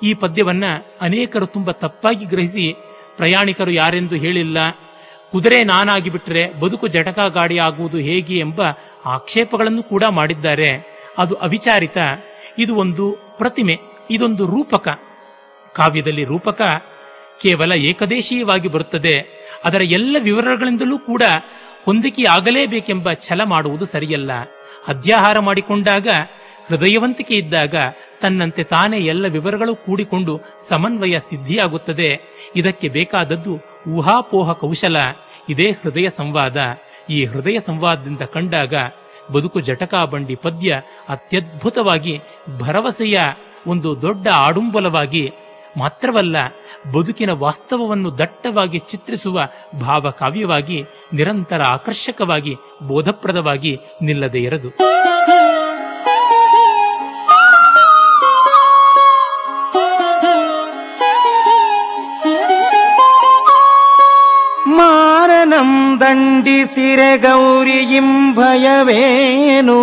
ಈ 0.03 0.13
ಪದ್ಯವನ್ನ 0.13 0.63
ಅನೇಕರು 1.01 1.45
ತುಂಬಾ 1.45 1.71
ತಪ್ಪಾಗಿ 1.71 2.25
ಗ್ರಹಿಸಿ 2.25 2.75
ಪ್ರಯಾಣಿಕರು 3.17 3.71
ಯಾರೆಂದು 3.71 4.15
ಹೇಳಿಲ್ಲ. 4.15 4.57
ಕುದುರೆ 5.31 5.63
ನಾನಾಗಿ 5.63 6.09
ಬಿಟ್ಟರೆ 6.09 6.43
ಬದುಕು 6.59 6.87
ಜಟಕಾ 6.87 7.27
ಗಾಡಿ 7.27 7.57
ಆಗುವುದು 7.59 7.97
ಹೇಗೆ 7.97 8.37
ಎಂಬ 8.39 8.61
ಆಕ್ಷೇಪಗಳನ್ನು 9.05 9.83
ಕೂಡ 9.83 10.03
ಮಾಡಿದ್ದಾರೆ. 10.09 10.71
ಅದು 11.17 11.35
ಅವಿಚಾರಿತ 11.35 11.97
ಇದು 12.59 12.75
ಒಂದು 12.75 13.11
ಪ್ರತಿಮೆ, 13.37 13.79
ಇದೊಂದು 14.11 14.45
ರೂಪಕ. 14.45 14.99
ಕಾವ್ಯದಲ್ಲಿ 15.75 16.23
ರೂಪಕ 16.23 16.61
ಕೇವಲ 17.41 17.71
ಏಕದೇಶೀಯವಾಗಿ 17.71 18.67
ಬರುತ್ತದೆ. 18.67 19.25
ಅದರ 19.63 19.81
ಎಲ್ಲ 19.81 20.17
ವಿವರಗಳಿಂದಲೂ 20.19 20.99
ಕೂಡ 20.99 21.23
ಹೊಂದಿಕೆಯಾಗಲೇಬೇಕೆಂಬ 21.85 23.13
ಛಲ 23.13 23.43
ಮಾಡುವುದು 23.43 23.85
ಸರಿಯಲ್ಲ. 23.85 24.31
ಅಧ್ಯಾಹಾರ 24.87 25.39
ಮಾಡಿಕೊಂಡಾಗ, 25.39 26.07
ಹೃದಯವಂತಿಕೆ 26.67 27.35
ಇದ್ದಾಗ 27.35 27.75
ತನ್ನಂತೆ 28.21 28.63
ತಾನೇ 28.63 28.97
ಎಲ್ಲ 28.97 29.27
ವಿವರಗಳು 29.27 29.75
ಕೂಡಿಕೊಂಡು 29.75 30.39
ಸಮನ್ವಯ 30.69 31.19
ಸಿದ್ಧಿಯಾಗುತ್ತದೆ. 31.19 32.19
ಇದಕ್ಕೆ 32.55 32.87
ಬೇಕಾದದ್ದು 32.87 33.59
ಊಹಾಪೋಹ 33.91 34.51
ಕೌಶಲ. 34.51 34.97
ಇದೇ 35.49 35.71
ಹೃದಯ 35.71 36.09
ಸಂವಾದ. 36.09 36.57
ಈ 37.09 37.25
ಹೃದಯ 37.25 37.59
ಸಂವಾದದಿಂದ 37.59 38.21
ಕಂಡಾಗ 38.21 38.73
ಬದುಕು 39.31 39.59
ಜಟಕಾ 39.59 40.05
ಬಂಡಿ 40.05 40.35
ಪದ್ಯ 40.35 40.81
ಅತ್ಯದ್ಭುತವಾಗಿ 41.09 42.19
ಭರವಸೆಯ 42.59 43.19
ಒಂದು 43.67 44.01
ದೊಡ್ಡ 44.01 44.27
ಆಡುಂಬಲವಾಗಿ 44.33 45.31
ಮಾತ್ರವಲ್ಲ, 45.77 46.37
ಬದುಕಿನ 46.95 47.31
ವಾಸ್ತವವನ್ನು 47.31 48.17
ದಟ್ಟವಾಗಿ 48.17 48.79
ಚಿತ್ರಿಸುವ 48.79 49.39
ಭಾವಕಾವ್ಯವಾಗಿ 49.81 50.83
ನಿರಂತರ 51.13 51.61
ಆಕರ್ಷಕವಾಗಿ, 51.63 52.55
ಬೋಧಪ್ರದವಾಗಿ 52.87 53.79
ನಿಲ್ಲದೆ 54.01 54.39
ಇರದು. 54.39 54.69
ಮಾರನಂ 65.59 65.79
ಗೌರಿ 65.99 67.11
ಗೌರಿಯಿಂ 67.17 68.09
ಭಯವೇನು 68.33 69.79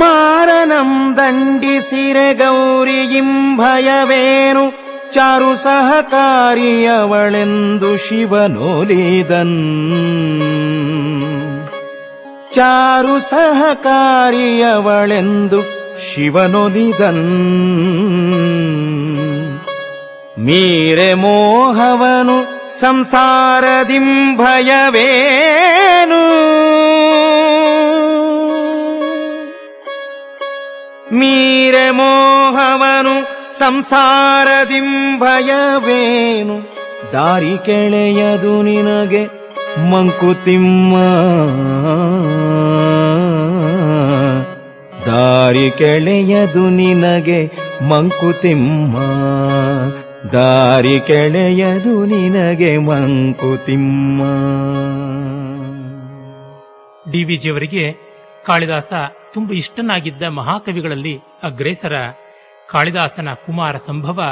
ಮಾರನಂ 0.00 0.90
ದಂಡಿಸಿರೆ 1.18 2.28
ಗೌರಿಯಿಂ 2.34 3.30
ಭಯವೇನು 3.56 4.64
ಚಾರು 5.14 5.50
ಸಹಕಾರಿಯವಳೆಂದು 5.64 6.20
ಶಿವನೋಲಿದನ್ 8.06 9.58
ಚಾರು 12.54 13.16
ಸಹಕಾರಿಯವಳೆಂದು 13.30 14.00
ಶಿವನೊಲಿದನ್ 16.10 17.26
ಮೀರೆ 20.38 21.14
ಮೋಹವನು 21.14 22.44
ಸಂಸಾರದಿಂ 22.80 24.36
ಭಯವೇನು 24.36 26.20
ಮೀರೆ 31.12 31.90
ಮೋಹವನು 31.90 33.14
ಸಂಸಾರದಿಂ 33.58 35.18
ಭಯವೇನು 35.18 36.76
ದಾರಿ 37.12 37.58
ಕೆಳೆಯದು 37.64 38.62
ನಿನಗೆ 38.62 39.24
ಮಂಕುತಿಮ್ಮ. 39.90 40.96
ದಾರಿ 45.06 45.70
ಕೆಳೆಯದು 45.70 46.70
ನಿನಗೆ 46.70 47.50
ಮಂಕುತಿಮ್ಮ. 47.88 48.96
ದಾರಿ 50.32 51.00
ಕೆಳೆಯದು 51.06 52.04
ನಿನಗೆ 52.04 52.78
ಮಂಕುತಿಮ್ಮ 52.78 54.22
ಡಿ 57.10 57.24
ವಿಜಿಯವರಿಗೆ 57.24 57.96
ಕಾಳಿದಾಸ 58.46 58.92
ತುಂಬ 59.34 59.52
ಇಷ್ಟನಾಗಿದ್ದ 59.52 60.22
ಮಹಾಕವಿಗಳಲ್ಲಿ 60.22 61.20
ಅಗ್ರೇಸರ. 61.42 61.92
ಕಾಳಿದಾಸನ 62.68 63.28
ಕುಮಾರ 63.46 63.76
ಸಂಭವ 63.76 64.22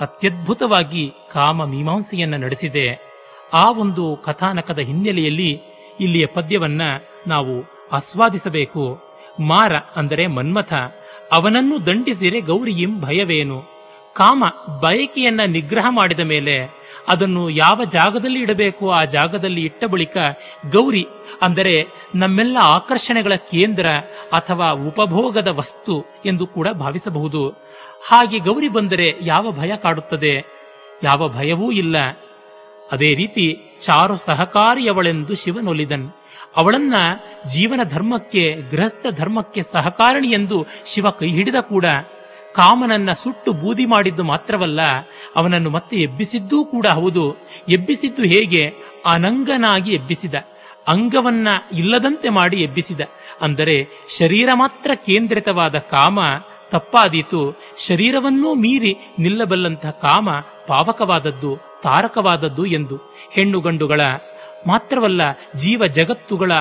ಅತ್ಯದ್ಭುತವಾಗಿ 0.00 1.12
ಕಾಮ 1.32 1.64
ಮೀಮಾಂಸೆಯನ್ನ 1.64 2.36
ನಡೆಸಿದೆ. 2.36 2.98
ಆ 3.52 3.70
ಒಂದು 3.70 4.16
ಕಥಾನಕದ 4.16 4.78
ಹಿನ್ನೆಲೆಯಲ್ಲಿ 4.78 5.60
ಇಲ್ಲಿಯ 6.00 6.26
ಪದ್ಯವನ್ನ 6.26 6.82
ನಾವು 7.26 7.64
ಆಸ್ವಾದಿಸಬೇಕು. 7.92 8.98
ಮಾರ 9.40 9.76
ಅಂದರೆ 9.76 10.26
ಮನ್ಮಥ, 10.26 10.72
ಅವನನ್ನು 11.32 11.86
ದಂಡಿಸಿರೆ 11.86 12.40
ಗೌರಿಯಿಂ 12.40 13.00
ಭಯವೇನು? 13.00 13.73
ಕಾಮ 14.16 14.44
ಬಯಕೆಯನ್ನ 14.80 15.40
ನಿಗ್ರಹ 15.46 15.86
ಮಾಡಿದ 15.88 16.20
ಮೇಲೆ 16.20 16.56
ಅದನ್ನು 17.08 17.50
ಯಾವ 17.50 17.84
ಜಾಗದಲ್ಲಿ 17.84 18.40
ಇಡಬೇಕು, 18.40 18.90
ಆ 18.90 19.04
ಜಾಗದಲ್ಲಿ 19.04 19.60
ಇಟ್ಟ 19.60 19.84
ಬಳಿಕ 19.84 20.16
ಗೌರಿ, 20.72 21.06
ಅಂದರೆ 21.42 21.86
ನಮ್ಮೆಲ್ಲ 22.14 22.58
ಆಕರ್ಷಣೆಗಳ 22.60 23.34
ಕೇಂದ್ರ 23.34 23.86
ಅಥವಾ 24.32 24.70
ಉಪಭೋಗದ 24.70 25.48
ವಸ್ತು 25.48 26.04
ಎಂದು 26.24 26.46
ಕೂಡ 26.46 26.68
ಭಾವಿಸಬಹುದು. 26.68 27.42
ಹಾಗೆ 28.06 28.38
ಗೌರಿ 28.38 28.68
ಬಂದರೆ 28.68 29.16
ಯಾವ 29.22 29.52
ಭಯ 29.52 29.72
ಕಾಡುತ್ತದೆ? 29.76 30.34
ಯಾವ 31.02 31.28
ಭಯವೂ 31.28 31.72
ಇಲ್ಲ. 31.72 31.96
ಅದೇ 32.92 33.14
ರೀತಿ 33.14 33.46
ಚಾರು 33.80 34.16
ಸಹಕಾರಿಯವಳೆಂದು 34.16 35.34
ಶಿವನೊಲಿದನ್. 35.34 36.10
ಅವಳನ್ನ 36.56 36.94
ಜೀವನ 37.52 37.80
ಧರ್ಮಕ್ಕೆ 37.88 38.56
ಗೃಹಸ್ಥ 38.70 39.06
ಧರ್ಮಕ್ಕೆ 39.10 39.62
ಸಹಕಾರಣಿ 39.62 40.28
ಎಂದು 40.28 40.66
ಶಿವ 40.86 41.10
ಕೈ 41.10 41.28
ಹಿಡಿದ 41.28 41.54
ಕೂಡ 41.54 41.84
ಕಾಮನನ್ನ 42.54 43.12
ಸುಟ್ಟು 43.12 43.52
ಬೂದಿ 43.52 43.86
ಮಾಡಿದ್ದು 43.86 44.24
ಮಾತ್ರವಲ್ಲ, 44.24 44.80
ಅವನನ್ನು 45.36 45.70
ಮತ್ತೆ 45.70 45.96
ಎಬ್ಬಿಸಿದ್ದೂ 45.96 46.64
ಕೂಡ 46.64 46.86
ಹೌದು. 46.86 47.36
ಎಬ್ಬಿಸಿದ್ದು 47.68 48.22
ಹೇಗೆ? 48.22 48.74
ಅನಂಗನಾಗಿ 49.06 49.94
ಎಬ್ಬಿಸಿದ. 49.94 50.34
ಅಂಗವನ್ನ 50.88 51.48
ಇಲ್ಲದಂತೆ 51.72 52.28
ಮಾಡಿ 52.28 52.56
ಎಬ್ಬಿಸಿದ. 52.56 53.00
ಅಂದರೆ 53.40 53.88
ಶರೀರ 54.18 54.48
ಮಾತ್ರ 54.54 54.90
ಕೇಂದ್ರಿತವಾದ 54.94 55.78
ಕಾಮ 55.78 56.20
ತಪ್ಪಾದೀತು. 56.70 57.60
ಶರೀರವನ್ನೂ 57.86 58.54
ಮೀರಿ 58.54 58.96
ನಿಲ್ಲಬಲ್ಲಂತಹ 59.18 59.90
ಕಾಮ 59.90 60.30
ಪಾವಕವಾದದ್ದು, 60.66 61.58
ತಾರಕವಾದದ್ದು 61.82 62.66
ಎಂದು 62.66 63.00
ಹೆಣ್ಣು 63.32 63.60
ಗಂಡುಗಳ 63.60 64.00
ಮಾತ್ರವಲ್ಲ, 64.66 65.20
ಜೀವ 65.56 65.86
ಜಗತ್ತುಗಳ 65.86 66.52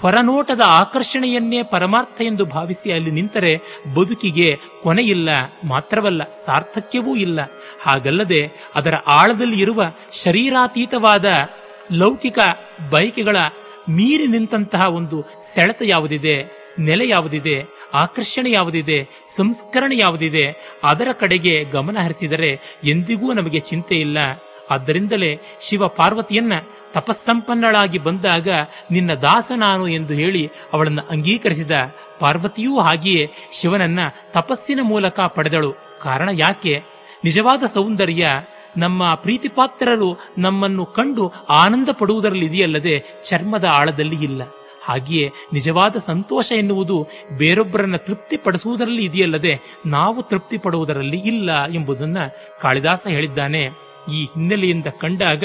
ಹೊರನೋಟದ 0.00 0.60
ಆಕರ್ಷಣೆಯನ್ನೇ 0.66 1.62
ಪರಮಾರ್ಥ 1.62 2.20
ಎಂದು 2.20 2.44
ಭಾವಿಸಿ 2.44 2.92
ಅಲ್ಲಿ 2.92 3.10
ನಿಂತರೆ 3.10 3.60
ಬದುಕಿಗೆ 3.94 4.58
ಕೊನೆಯಿಲ್ಲ, 4.82 5.28
ಮಾತ್ರವಲ್ಲ 5.64 6.22
ಸಾರ್ಥಕ್ಯವೂ 6.24 7.16
ಇಲ್ಲ. 7.16 7.40
ಹಾಗಲ್ಲದೆ 7.82 8.50
ಅದರ 8.74 8.94
ಆಳದಲ್ಲಿ 8.94 9.58
ಇರುವ 9.60 9.92
ಶರೀರಾತೀತವಾದ 10.12 11.24
ಲೌಕಿಕ 11.92 12.38
ಬಯಕೆಗಳ 12.90 13.36
ಮೀರಿ 13.88 14.26
ನಿಂತಹ 14.26 14.88
ಒಂದು 14.88 15.30
ಸೆಳೆತ 15.54 15.82
ಯಾವುದಿದೆ, 15.84 16.36
ನೆಲೆ 16.78 17.08
ಯಾವುದಿದೆ, 17.08 17.64
ಆಕರ್ಷಣೆ 17.94 18.50
ಯಾವುದಿದೆ, 18.50 19.08
ಸಂಸ್ಕರಣೆ 19.36 19.96
ಯಾವುದಿದೆ, 19.96 20.44
ಅದರ 20.84 21.08
ಕಡೆಗೆ 21.20 21.64
ಗಮನ 21.64 21.98
ಹರಿಸಿದರೆ 21.98 22.80
ಎಂದಿಗೂ 22.84 23.32
ನಮಗೆ 23.32 23.60
ಚಿಂತೆ 23.60 23.94
ಇಲ್ಲ. 23.94 24.18
ಆದ್ದರಿಂದಲೇ 24.70 25.38
ಶಿವ 25.60 25.88
ಪಾರ್ವತಿಯನ್ನ 25.88 26.52
ತಪಸ್ಸಂಪನ್ನಳಾಗಿ 26.94 27.98
ಬಂದಾಗ 27.98 28.48
ನಿನ್ನ 28.90 29.14
ದಾಸ 29.14 29.52
ನಾನು 29.56 29.88
ಎಂದು 29.88 30.14
ಹೇಳಿ 30.14 30.50
ಅವಳನ್ನು 30.72 31.02
ಅಂಗೀಕರಿಸಿದ 31.10 31.94
ಪಾರ್ವತಿಯೂ 32.20 32.78
ಹಾಗೆಯೇ 32.78 33.30
ಶಿವನನ್ನ 33.52 33.98
ತಪಸ್ಸಿನ 34.32 34.80
ಮೂಲಕ 34.82 35.20
ಪಡೆದಳು. 35.20 35.72
ಕಾರಣ 36.02 36.28
ಯಾಕೆ? 36.32 36.82
ನಿಜವಾದ 37.24 37.62
ಸೌಂದರ್ಯ 37.62 38.26
ನಮ್ಮ 38.76 39.14
ಪ್ರೀತಿಪಾತ್ರರು 39.14 40.18
ನಮ್ಮನ್ನು 40.38 40.86
ಕಂಡು 40.86 41.32
ಆನಂದ 41.48 41.88
ಪಡುವುದರಲ್ಲಿ 41.92 42.46
ಇದೆಯಲ್ಲದೆ 42.46 43.22
ಚರ್ಮದ 43.24 43.64
ಆಳದಲ್ಲಿ 43.64 44.24
ಇಲ್ಲ. 44.24 44.42
ಹಾಗೆಯೇ 44.84 45.32
ನಿಜವಾದ 45.52 45.96
ಸಂತೋಷ 45.96 46.52
ಎನ್ನುವುದು 46.52 47.06
ಬೇರೊಬ್ಬರನ್ನ 47.36 47.96
ತೃಪ್ತಿಪಡಿಸುವುದರಲ್ಲಿ 47.96 49.04
ಇದೆಯಲ್ಲದೆ 49.04 49.60
ನಾವು 49.86 50.22
ತೃಪ್ತಿ 50.22 50.58
ಪಡುವುದರಲ್ಲಿ 50.58 51.18
ಇಲ್ಲ 51.18 51.64
ಎಂಬುದನ್ನ 51.66 52.18
ಕಾಳಿದಾಸ 52.62 53.06
ಹೇಳಿದ್ದಾನೆ. 53.06 53.68
ಈ 54.12 54.24
ಹಿನ್ನೆಲೆಯಿಂದ 54.24 54.86
ಕಂಡಾಗ 55.00 55.44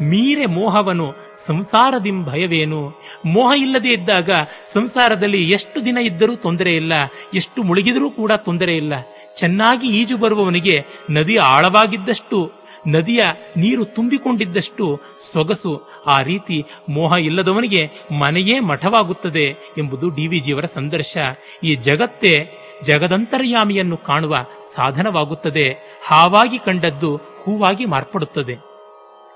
ಮೀರೆ 0.00 0.46
ಮೋಹವನು 0.46 1.14
ಸಂಸಾರದಿಂ 1.46 2.24
ಭಯವೇನು? 2.24 2.88
ಮೋಹ 3.26 3.52
ಇಲ್ಲದೆ 3.56 3.88
ಇದ್ದಾಗ 3.88 4.30
ಸಂಸಾರದಲ್ಲಿ 4.72 5.50
ಎಷ್ಟು 5.50 5.84
ದಿನ 5.84 5.98
ಇದ್ದರೂ 5.98 6.36
ತೊಂದರೆ 6.36 6.76
ಇಲ್ಲ, 6.76 6.92
ಎಷ್ಟು 7.34 7.62
ಮುಳುಗಿದರೂ 7.62 8.10
ಕೂಡ 8.10 8.32
ತೊಂದರೆ 8.32 8.76
ಇಲ್ಲ. 8.76 8.92
ಚೆನ್ನಾಗಿ 9.36 9.88
ಈಜು 9.88 10.16
ಬರುವವನಿಗೆ 10.16 10.84
ನದಿ 11.10 11.36
ಆಳವಾಗಿದ್ದಷ್ಟು, 11.36 12.52
ನದಿಯ 12.88 13.24
ನೀರು 13.56 13.84
ತುಂಬಿಕೊಂಡಿದ್ದಷ್ಟು 13.84 15.00
ಸೊಗಸು. 15.32 16.02
ಆ 16.06 16.22
ರೀತಿ 16.22 16.64
ಮೋಹ 16.88 17.12
ಇಲ್ಲದವನಿಗೆ 17.12 17.90
ಮನೆಯೇ 18.10 18.60
ಮಠವಾಗುತ್ತದೆ 18.60 19.56
ಎಂಬುದು 19.78 20.08
ಡಿ 20.08 20.26
ವಿ 20.26 20.40
ಜಿಯವರ 20.40 20.64
ಸಂದರ್ಶ. 20.64 21.16
ಈ 21.64 21.74
ಜಗತ್ತೇ 21.74 22.48
ಜಗದಂತರ್ಯಾಮಿಯನ್ನು 22.84 23.96
ಕಾಣುವ 23.96 24.36
ಸಾಧನವಾಗುತ್ತದೆ. 24.74 25.98
ಹಾವಾಗಿ 26.04 26.58
ಕಂಡದ್ದು 26.58 27.16
ಹೂವಾಗಿ 27.16 27.84
ಮಾರ್ಪಡುತ್ತದೆ. 27.84 28.71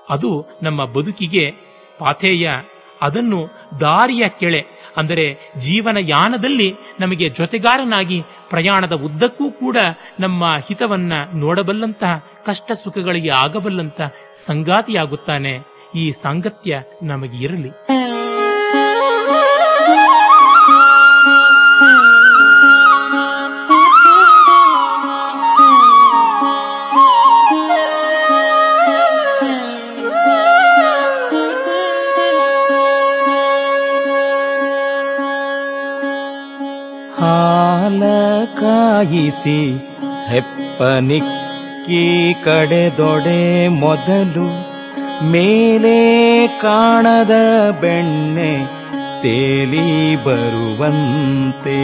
ಅದು 0.09 0.31
ನಮ್ಮ 0.61 0.85
ಬದುಕಿಗೆ 0.85 1.45
ಪಾಥೇಯ. 1.99 2.47
ಅದನ್ನು 3.01 3.39
ದಾರಿಯ 3.81 4.23
ಕೆಳೆ, 4.41 4.61
ಅಂದರೆ 4.97 5.25
ಜೀವನ 5.59 5.97
ಯಾನದಲ್ಲಿ 5.99 6.67
ನಮಗೆ 6.99 7.29
ಜೊತೆಗಾರನಾಗಿ 7.29 8.23
ಪ್ರಯಾಣದ 8.49 8.93
ಉದ್ದಕ್ಕೂ 8.93 9.51
ಕೂಡ 9.51 9.77
ನಮ್ಮ 10.19 10.55
ಹಿತವನ್ನ 10.67 11.13
ನೋಡಬಲ್ಲಂತಹ 11.33 12.13
ಕಷ್ಟ 12.45 12.71
ಸುಖಗಳಿಗೆ 12.83 13.29
ಆಗಬಲ್ಲಂತ 13.29 14.01
ಸಂಗಾತಿಯಾಗುತ್ತಾನೆ 14.45 15.53
ಈ 15.95 16.11
ಸಾಂಗತ್ಯ 16.23 16.81
ನಮಗೆ 17.03 17.37
ಇರಲಿ 17.37 17.71
ಹಾಲ 37.27 38.03
ಕಾಯಿಸಿ 38.59 39.59
ಹೆಪ್ಪನಿಕ್ಕಿ 40.29 42.03
ಕಡೆದೊಡೆ 42.43 43.67
ಮೊದಲು 43.67 44.47
ಮೇಲೆ 45.31 45.97
ಕಾಣದ 46.61 47.35
ಬೆಣ್ಣೆ 47.81 48.51
ತೇಲಿ 49.21 50.23
ಬರುವಂತೆ. 50.23 51.83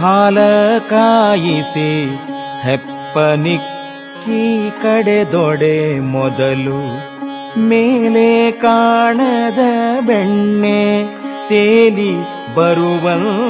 ಹಾಲ 0.00 0.38
ಕಾಯಿಸಿ 0.90 1.90
ಹೆಪ್ಪನಿಕ್ಕಿ 2.62 4.70
ಕಡೆದೊಡೆ 4.82 5.98
ಮೊದಲು 5.98 7.11
ಮೇಲೆ 7.58 8.50
ಕಾಣದ 8.50 9.58
ಬೆಣ್ಣೆ 10.06 11.04
ತೇಲಿ 11.48 12.16
ಬರುವಂತೆ. 12.54 13.42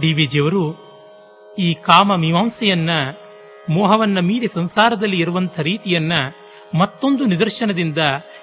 ಡಿವಿಜಿಯವರು 0.01 0.93
ಈ 1.59 1.75
ಕಾಮ 1.75 2.17
ಮೀಮಾಂಸೆಯನ್ನ 2.17 2.91
ಮೋಹವನ್ನ 3.71 4.21
ಮೀರಿ 4.21 4.47
ಸಂಸಾರದಲ್ಲಿ 4.47 5.19
ಇರುವಂಥ 5.19 5.61
ರೀತಿಯನ್ನ 5.61 6.13
ಮತ್ತೊಂದು 6.75 7.25
ನಿದರ್ಶನದಿಂದ 7.25 7.99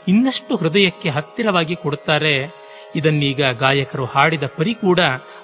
ಇನ್ನಷ್ಟು 0.08 0.56
ಹೃದಯಕ್ಕೆ 0.56 1.10
ಹತ್ತಿರವಾಗಿ 1.10 1.76
ಕೊಡುತ್ತಾರೆ. 1.76 2.52
ಇದನ್ನೀಗ 2.96 3.42
ಗಾಯಕರು 3.46 4.06
ಹಾಡಿದ 4.06 4.44
ಪರಿ 4.44 4.74
ಕೂಡ 4.74 5.00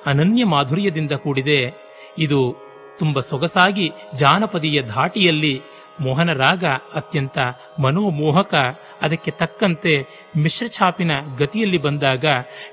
ಅನನ್ಯ 0.06 0.46
ಮಾಧುರ್ಯದಿಂದ 0.46 1.12
ಕೂಡಿದೆ. 1.12 1.74
ಇದು 2.18 2.56
ತುಂಬ 3.00 3.20
ಸೊಗಸಾಗಿ 3.20 3.92
ಜಾನಪದೀಯ 4.14 4.82
ಧಾಟಿಯಲ್ಲಿ 4.82 5.62
ಮೋಹನ 6.02 6.34
ರಾಗ 6.34 6.66
ಅತ್ಯಂತ 6.66 7.38
ಮನೋಮೋಹಕ, 7.80 8.54
ಅದಕ್ಕೆ 9.02 9.32
ತಕ್ಕಂತೆ 9.32 10.08
ಮಿಶ್ರಛಾಪಿನ 10.38 11.12
ಗತಿಯಲ್ಲಿ 11.38 11.78
ಬಂದಾಗ 11.78 12.26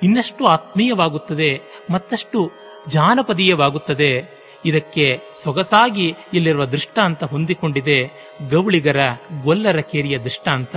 ಇನ್ನಷ್ಟು 0.02 0.46
ಆತ್ಮೀಯವಾಗುತ್ತದೆ, 0.46 1.60
ಮತ್ತಷ್ಟು 1.90 2.50
ಜಾನಪದೀಯವಾಗುತ್ತದೆ. 2.88 4.41
ಇದಕ್ಕೆ 4.64 5.20
ಸೊಗಸಾಗಿ 5.44 6.14
ಇಲ್ಲಿರುವ 6.34 6.64
ದೃಷ್ಟಾಂತ 6.64 7.24
ಹೊಂದಿಕೊಂಡಿದೆ 7.24 7.98
ಗೌಳಿಗರ 8.50 9.00
ಗೊಲ್ಲರ 9.42 9.80
ಕೇರಿಯ 9.80 10.18
ದೃಷ್ಟಾಂತ. 10.18 10.76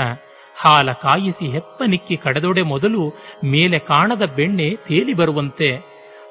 ಹಾಲ 0.58 0.91
ಕಾಯಿಸಿ 0.91 1.52
ಹೆಪ್ಪನಿಕ್ಕಿ 1.52 2.17
ಕಡದೊಡೆ 2.17 2.62
ಮೊದಲು 2.62 3.13
ಮೇಲೆ 3.43 3.80
ಕಾಣದ 3.80 4.26
ಬೆಣ್ಣೆ 4.26 4.76
ತೇಲಿ 4.76 5.13
ಬರುವಂತೆ. 5.13 5.69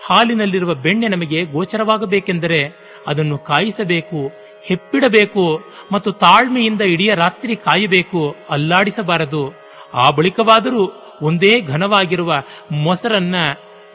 ಹಾಲಿನಲ್ಲಿರುವ 0.06 0.74
ಬೆಣ್ಣೆ 0.74 1.08
ನಮಗೆ 1.08 1.44
ಗೋಚರವಾಗಬೇಕೆಂದರೆ 1.44 2.72
ಅದನ್ನು 3.06 3.38
ಕಾಯಿಸಬೇಕು, 3.38 4.32
ಹೆಪ್ಪಿಡಬೇಕು 4.62 5.60
ಮತ್ತು 5.92 6.12
ತಾಳ್ಮೆಯಿಂದ 6.12 6.80
ಇಡೀ 6.80 7.10
ರಾತ್ರಿ 7.14 7.56
ಕಾಯಬೇಕು, 7.56 8.36
ಅಲ್ಲಾಡಿಸಬಾರದು. 8.50 9.54
ಆ 9.94 10.10
ಬಳಿಕವಾದರೂ 10.10 10.92
ಒಂದೇ 11.22 11.60
ಘನವಾಗಿರುವ 11.60 12.34
ಮೊಸರನ್ನ 12.72 13.34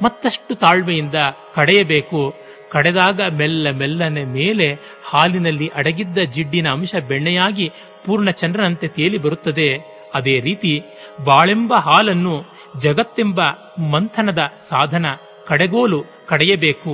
ಮತ್ತಷ್ಟು 0.03 0.55
ತಾಳ್ಮೆಯಿಂದ 0.55 1.15
ಕಡೆಯಬೇಕು. 1.55 2.48
ಕಡೆದಾಗ 2.71 3.21
ಮೆಲ್ಲ 3.21 3.71
ಮೆಲ್ಲನೆ 3.71 4.23
ಮೇಲೆ 4.25 4.67
ಹಾಲಿನಲ್ಲಿ 5.03 5.67
ಅಡಗಿದ್ದ 5.75 6.17
ಜಿಡ್ಡಿನ 6.17 6.67
ಅಂಶ 6.69 6.95
ಬೆಣ್ಣೆಯಾಗಿ 7.07 7.71
ಪೂರ್ಣ 8.05 8.29
ಚಂದ್ರನಂತೆ 8.29 8.87
ತೇಲಿ 8.87 9.17
ಬರುತ್ತದೆ. 9.17 9.69
ಅದೇ 10.13 10.39
ರೀತಿ 10.39 10.81
ಬಾಳೆಂಬ 11.25 11.73
ಹಾಲನ್ನು 11.73 12.35
ಜಗತ್ತೆಂಬ 12.79 13.41
ಮಂಥನದ 13.91 14.41
ಸಾಧನ, 14.69 15.05
ಕಡೆಗೋಲು 15.47 16.05
ಕಡೆಯಬೇಕು. 16.27 16.93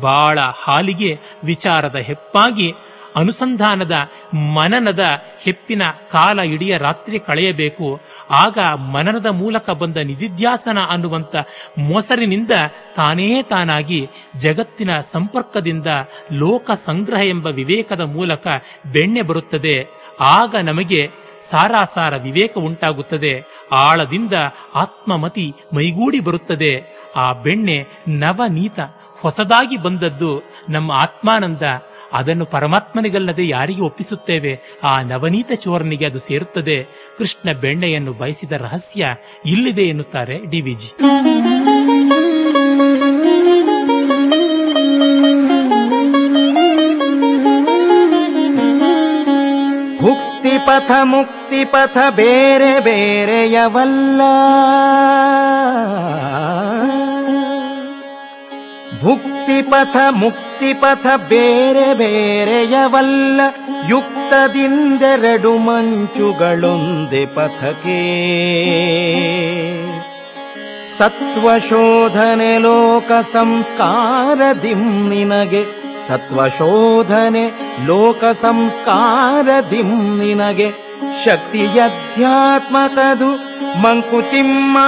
ಬಾಳ 0.00 0.38
ಹಾಲಿಗೆ 0.62 1.18
ವಿಚಾರದ 1.44 1.96
ಹೆಪ್ಪಾಗಿ 1.96 2.74
ಅನುಸಂಧಾನದ 3.16 4.08
ಮನನದ 4.54 5.04
ಹೆಪ್ಪಿನ 5.42 5.82
ಕಾಲ 6.12 6.38
ಇಡಿಯ 6.38 6.78
ರಾತ್ರಿ 6.78 7.18
ಕಳೆಯಬೇಕು. 7.18 8.00
ಆಗ 8.30 8.58
ಮನನದ 8.74 9.26
ಮೂಲಕ 9.26 9.70
ಬಂದ 9.70 9.96
ನಿಧಿಧ್ಯಾಸನ 9.96 10.78
ಅನ್ನುವಂತ 10.88 11.36
ಮೊಸರಿನಿಂದ 11.78 12.50
ತಾನೇ 12.96 13.42
ತಾನಾಗಿ 13.42 14.10
ಜಗತ್ತಿನ 14.36 15.00
ಸಂಪರ್ಕದಿಂದ 15.00 15.86
ಲೋಕ 16.32 16.70
ಸಂಗ್ರಹ 16.70 17.20
ಎಂಬ 17.26 17.46
ವಿವೇಕದ 17.46 18.00
ಮೂಲಕ 18.00 18.46
ಬೆಣ್ಣೆ 18.92 19.22
ಬರುತ್ತದೆ. 19.22 19.86
ಆಗ 20.20 20.56
ನಮಗೆ 20.62 21.10
ಸಾರಾಸಾರ 21.50 22.16
ವಿವೇಕ 22.16 22.58
ಉಂಟಾಗುತ್ತದೆ. 22.58 23.44
ಆಳದಿಂದ 23.72 24.32
ಆತ್ಮಮತಿ 24.74 25.54
ಮೈಗೂಡಿ 25.74 26.20
ಬರುತ್ತದೆ. 26.20 26.84
ಆ 27.16 27.32
ಬೆಣ್ಣೆ 27.32 27.86
ನವನೀತ 28.08 28.80
ಹೊಸದಾಗಿ 29.20 29.76
ಬಂದದ್ದು 29.76 30.42
ನಮ್ಮ 30.68 30.92
ಆತ್ಮಾನಂದ 30.92 31.62
ಅದನ್ನು 32.12 32.46
ಪರಮಾತ್ಮನಿಗಲ್ಲದೆ 32.46 33.48
ಯಾರಿಗೆ 33.48 33.82
ಒಪ್ಪಿಸುತ್ತೇವೆ? 33.82 34.60
ಆ 34.82 35.02
ನವನೀತ 35.02 35.52
ಚೋರನಿಗೆ 35.54 36.06
ಅದು 36.06 36.18
ಸೇರುತ್ತದೆ. 36.18 36.86
ಕೃಷ್ಣ 37.18 37.52
ಬೆಣ್ಣೆಯನ್ನು 37.52 38.12
ಬಯಸಿದ 38.12 38.52
ರಹಸ್ಯ 38.52 39.14
ಇಲ್ಲಿದೆ 39.46 39.82
ಎನ್ನುತ್ತಾರೆ 39.82 40.50
ಡಿವಿಜಿ 40.50 40.92
ಭುಕ್ತಿ 50.00 50.58
ಪಥ, 50.58 50.90
ಮುಕ್ತಿ 51.02 51.64
ಪಥ 51.64 51.98
ಬೇರೆ 52.16 52.80
ಬೇರೆಯವಲ್ಲ. 52.80 54.20
ಭುಕ್ತಿಪಥ, 59.02 59.96
ಮುಕ್ತಿಪಥ 60.10 61.06
ಬೇರೆ 61.28 61.94
ಬೇರೆಯವಲ್ಲ. 61.94 63.40
ಯುಕ್ತದಿಂದೆರಡು 63.88 65.58
ಮಂಚುಗಳೊಂದೆ 65.58 67.26
ಪಥಕ್ಕೆ. 67.26 67.96
ಸತ್ವಶೋಧನೆ 70.98 72.58
ಲೋಕ 72.58 73.12
ಸಂಸ್ಕಾರದಿಂ 73.32 75.08
ನಿನಗೆ. 75.08 75.64
ಸತ್ವಶೋಧನೆ 76.08 77.50
ಲೋಕ 77.86 78.24
ಸಂಸ್ಕಾರದಿಂ 78.24 80.18
ನಿನಗೆ. 80.18 80.72
ಶಕ್ತಿಯಧ್ಯಾತ್ಮಕದು 81.24 83.56
ಮಂಕುತಿಮ್ಮ. 83.82 84.78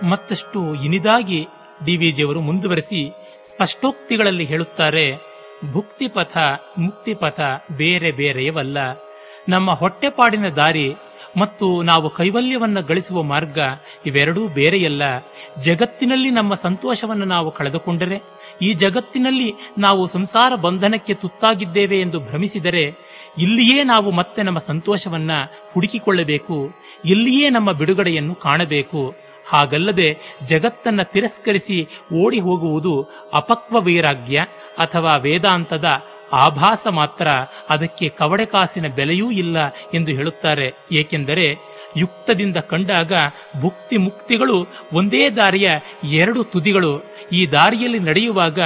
ಮತ್ತಷ್ಟು 0.10 0.76
ಇನಿದಾಗಿ 0.76 1.48
ಡಿವಿಜಿಯವರು 1.86 2.41
ಮುಂದುವರೆಸಿ 2.41 3.13
ಸ್ಪಷ್ಟೋಕ್ತಿಗಳಲ್ಲಿ 3.48 4.46
ಹೇಳುತ್ತಾರೆ, 4.46 5.17
ಭುಕ್ತಿಪಥ, 5.72 6.38
ಮುಕ್ತಿಪಥ 6.78 7.39
ಬೇರೆ 7.78 8.12
ಬೇರೆಯವಲ್ಲ. 8.12 8.78
ನಮ್ಮ 9.50 9.72
ಹೊಟ್ಟೆಪಾಡಿನ 9.72 10.50
ದಾರಿ 10.50 10.96
ಮತ್ತು 11.38 11.82
ನಾವು 11.82 12.10
ಕೈವಲ್ಯವನ್ನ 12.10 12.80
ಗಳಿಸುವ 12.80 13.24
ಮಾರ್ಗ 13.24 13.60
ಇವೆರಡೂ 14.06 14.48
ಬೇರೆಯಲ್ಲ. 14.48 15.02
ಜಗತ್ತಿನಲ್ಲಿ 15.62 16.32
ನಮ್ಮ 16.32 16.54
ಸಂತೋಷವನ್ನು 16.54 17.26
ನಾವು 17.26 17.52
ಕಳೆದುಕೊಂಡರೆ, 17.52 18.22
ಈ 18.62 18.74
ಜಗತ್ತಿನಲ್ಲಿ 18.74 19.54
ನಾವು 19.78 20.08
ಸಂಸಾರ 20.08 20.56
ಬಂಧನಕ್ಕೆ 20.56 21.13
ತುತ್ತಾಗಿದ್ದೇವೆ 21.13 22.00
ಎಂದು 22.00 22.20
ಭ್ರಮಿಸಿದರೆ, 22.20 22.96
ಇಲ್ಲಿಯೇ 23.38 23.84
ನಾವು 23.84 24.12
ಮತ್ತೆ 24.12 24.41
ನಮ್ಮ 24.41 24.60
ಸಂತೋಷವನ್ನ 24.60 25.32
ಹುಡುಕಿಕೊಳ್ಳಬೇಕು, 25.74 26.72
ಇಲ್ಲಿಯೇ 27.06 27.50
ನಮ್ಮ 27.50 27.72
ಬಿಡುಗಡೆಯನ್ನು 27.72 28.36
ಕಾಣಬೇಕು. 28.36 29.15
ಹಾಗಲ್ಲದೆ 29.47 30.17
ಜಗತ್ತನ್ನ 30.43 31.01
ತಿರಸ್ಕರಿಸಿ 31.01 31.88
ಓಡಿ 32.23 32.39
ಹೋಗುವುದು 32.39 33.08
ಅಪಕ್ವ 33.34 33.82
ವೈರಾಗ್ಯ 33.82 34.45
ಅಥವಾ 34.77 35.17
ವೇದಾಂತದ 35.17 35.86
ಆಭಾಸ 36.34 36.88
ಮಾತ್ರ. 36.88 37.27
ಅದಕ್ಕೆ 37.69 38.10
ಕವಡೆ 38.10 38.45
ಕಾಸಿನ 38.45 38.88
ಬೆಲೆಯೂ 38.88 39.32
ಇಲ್ಲ 39.32 39.67
ಎಂದು 39.67 40.12
ಹೇಳುತ್ತಾರೆ. 40.12 40.73
ಏಕೆಂದರೆ 40.91 41.58
ಯುಕ್ತದಿಂದ 41.97 42.58
ಕಂಡಾಗ 42.58 43.13
ಭುಕ್ತಿ 43.62 43.97
ಮುಕ್ತಿಗಳು 43.97 44.67
ಒಂದೇ 44.93 45.30
ದಾರಿಯ 45.30 45.71
ಎರಡು 46.04 46.43
ತುದಿಗಳು. 46.43 47.04
ಈ 47.32 47.47
ದಾರಿಯಲ್ಲಿ 47.47 47.99
ನಡೆಯುವಾಗ 47.99 48.60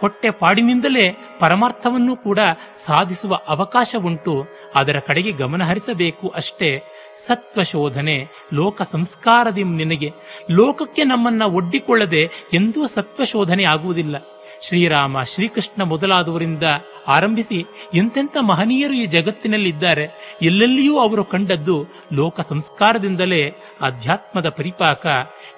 ಹೊಟ್ಟೆ 0.00 0.30
ಪಾಡಿನಿಂದಲೇ 0.30 1.16
ಪರಮಾರ್ಥವನ್ನು 1.40 2.16
ಕೂಡ 2.16 2.38
ಸಾಧಿಸುವ 2.74 3.40
ಅವಕಾಶ 3.48 3.94
ಉಂಟು 4.04 4.46
ಅದರ 4.74 4.98
ಕಡೆಗೆ 4.98 5.32
ಗಮನ 5.32 5.62
ಹರಿಸಬೇಕು 5.62 6.28
ಅಷ್ಟೇ. 6.28 6.91
ಸತ್ವ 7.18 7.62
ಶೋಧನೆ 7.62 8.28
ಲೋಕ 8.52 8.82
ಸಂಸ್ಕಾರದಿಂ 8.82 9.76
ನಿನಗೆ. 9.76 10.12
ಲೋಕಕ್ಕೆ 10.50 11.04
ನಮ್ಮನ್ನ 11.04 11.42
ಒಡ್ಡಿಕೊಳ್ಳದೆ 11.42 12.30
ಎಂದೂ 12.52 12.86
ಸತ್ವ 12.86 13.24
ಶೋಧನೆ 13.24 13.64
ಆಗುವುದಿಲ್ಲ. 13.64 14.16
ಶ್ರೀರಾಮ, 14.62 15.22
ಶ್ರೀಕೃಷ್ಣ 15.22 15.82
ಮೊದಲಾದವರಿಂದ 15.82 16.62
ಆರಂಭಿಸಿ 17.08 17.66
ಎಂತೆಂಥ 17.94 18.36
ಮಹನೀಯರು 18.40 18.92
ಈ 18.92 19.06
ಜಗತ್ತಿನಲ್ಲಿದ್ದಾರೆ. 19.06 20.36
ಎಲ್ಲೆಲ್ಲಿಯೂ 20.42 20.98
ಅವರು 20.98 21.24
ಕಂಡದ್ದು 21.24 21.86
ಲೋಕ 22.12 22.40
ಸಂಸ್ಕಾರದಿಂದಲೇ 22.40 23.54
ಅಧ್ಯಾತ್ಮದ 23.80 24.48
ಪರಿಪಾಕ. 24.48 25.06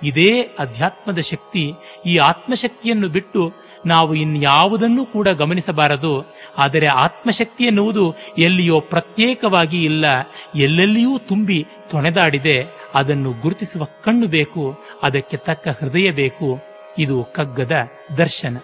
ಇದೇ 0.03 0.41
ಅಧ್ಯಾತ್ಮದ 0.59 1.19
ಶಕ್ತಿ. 1.19 1.73
ಈ 2.07 2.17
ಆತ್ಮಶಕ್ತಿಯನ್ನು 2.17 3.09
ಬಿಟ್ಟು 3.09 3.53
ನಾವು 3.87 4.15
ಇನ್ಯಾವುದನ್ನೂ 4.15 5.07
ಕೂಡ 5.07 5.29
ಗಮನಿಸಬಾರದು, 5.29 6.35
ಆದರೆ 6.59 6.87
ಆತ್ಮಶಕ್ತಿ 6.87 7.65
ಎನ್ನುವುದು 7.65 8.15
ಎಲ್ಲಿಯೋ 8.39 8.81
ಪ್ರತ್ಯೇಕವಾಗಿ 8.81 9.85
ಇಲ್ಲ, 9.85 10.05
ಎಲ್ಲೆಲ್ಲಿಯೂ 10.55 11.19
ತುಂಬಿ 11.19 11.67
ತೊಣೆದಾಡಿದೆ, 11.91 12.65
ಅದನ್ನು 12.95 13.33
ಗುರುತಿಸುವ 13.33 13.85
ಕಣ್ಣು 13.85 14.27
ಬೇಕು, 14.27 14.79
ಅದಕ್ಕೆ 15.03 15.37
ತಕ್ಕ 15.37 15.69
ಹೃದಯ 15.69 16.11
ಬೇಕು. 16.11 16.59
ಇದು 16.99 17.25
ಕಗ್ಗದ 17.25 17.73
ದರ್ಶನ. 18.17 18.57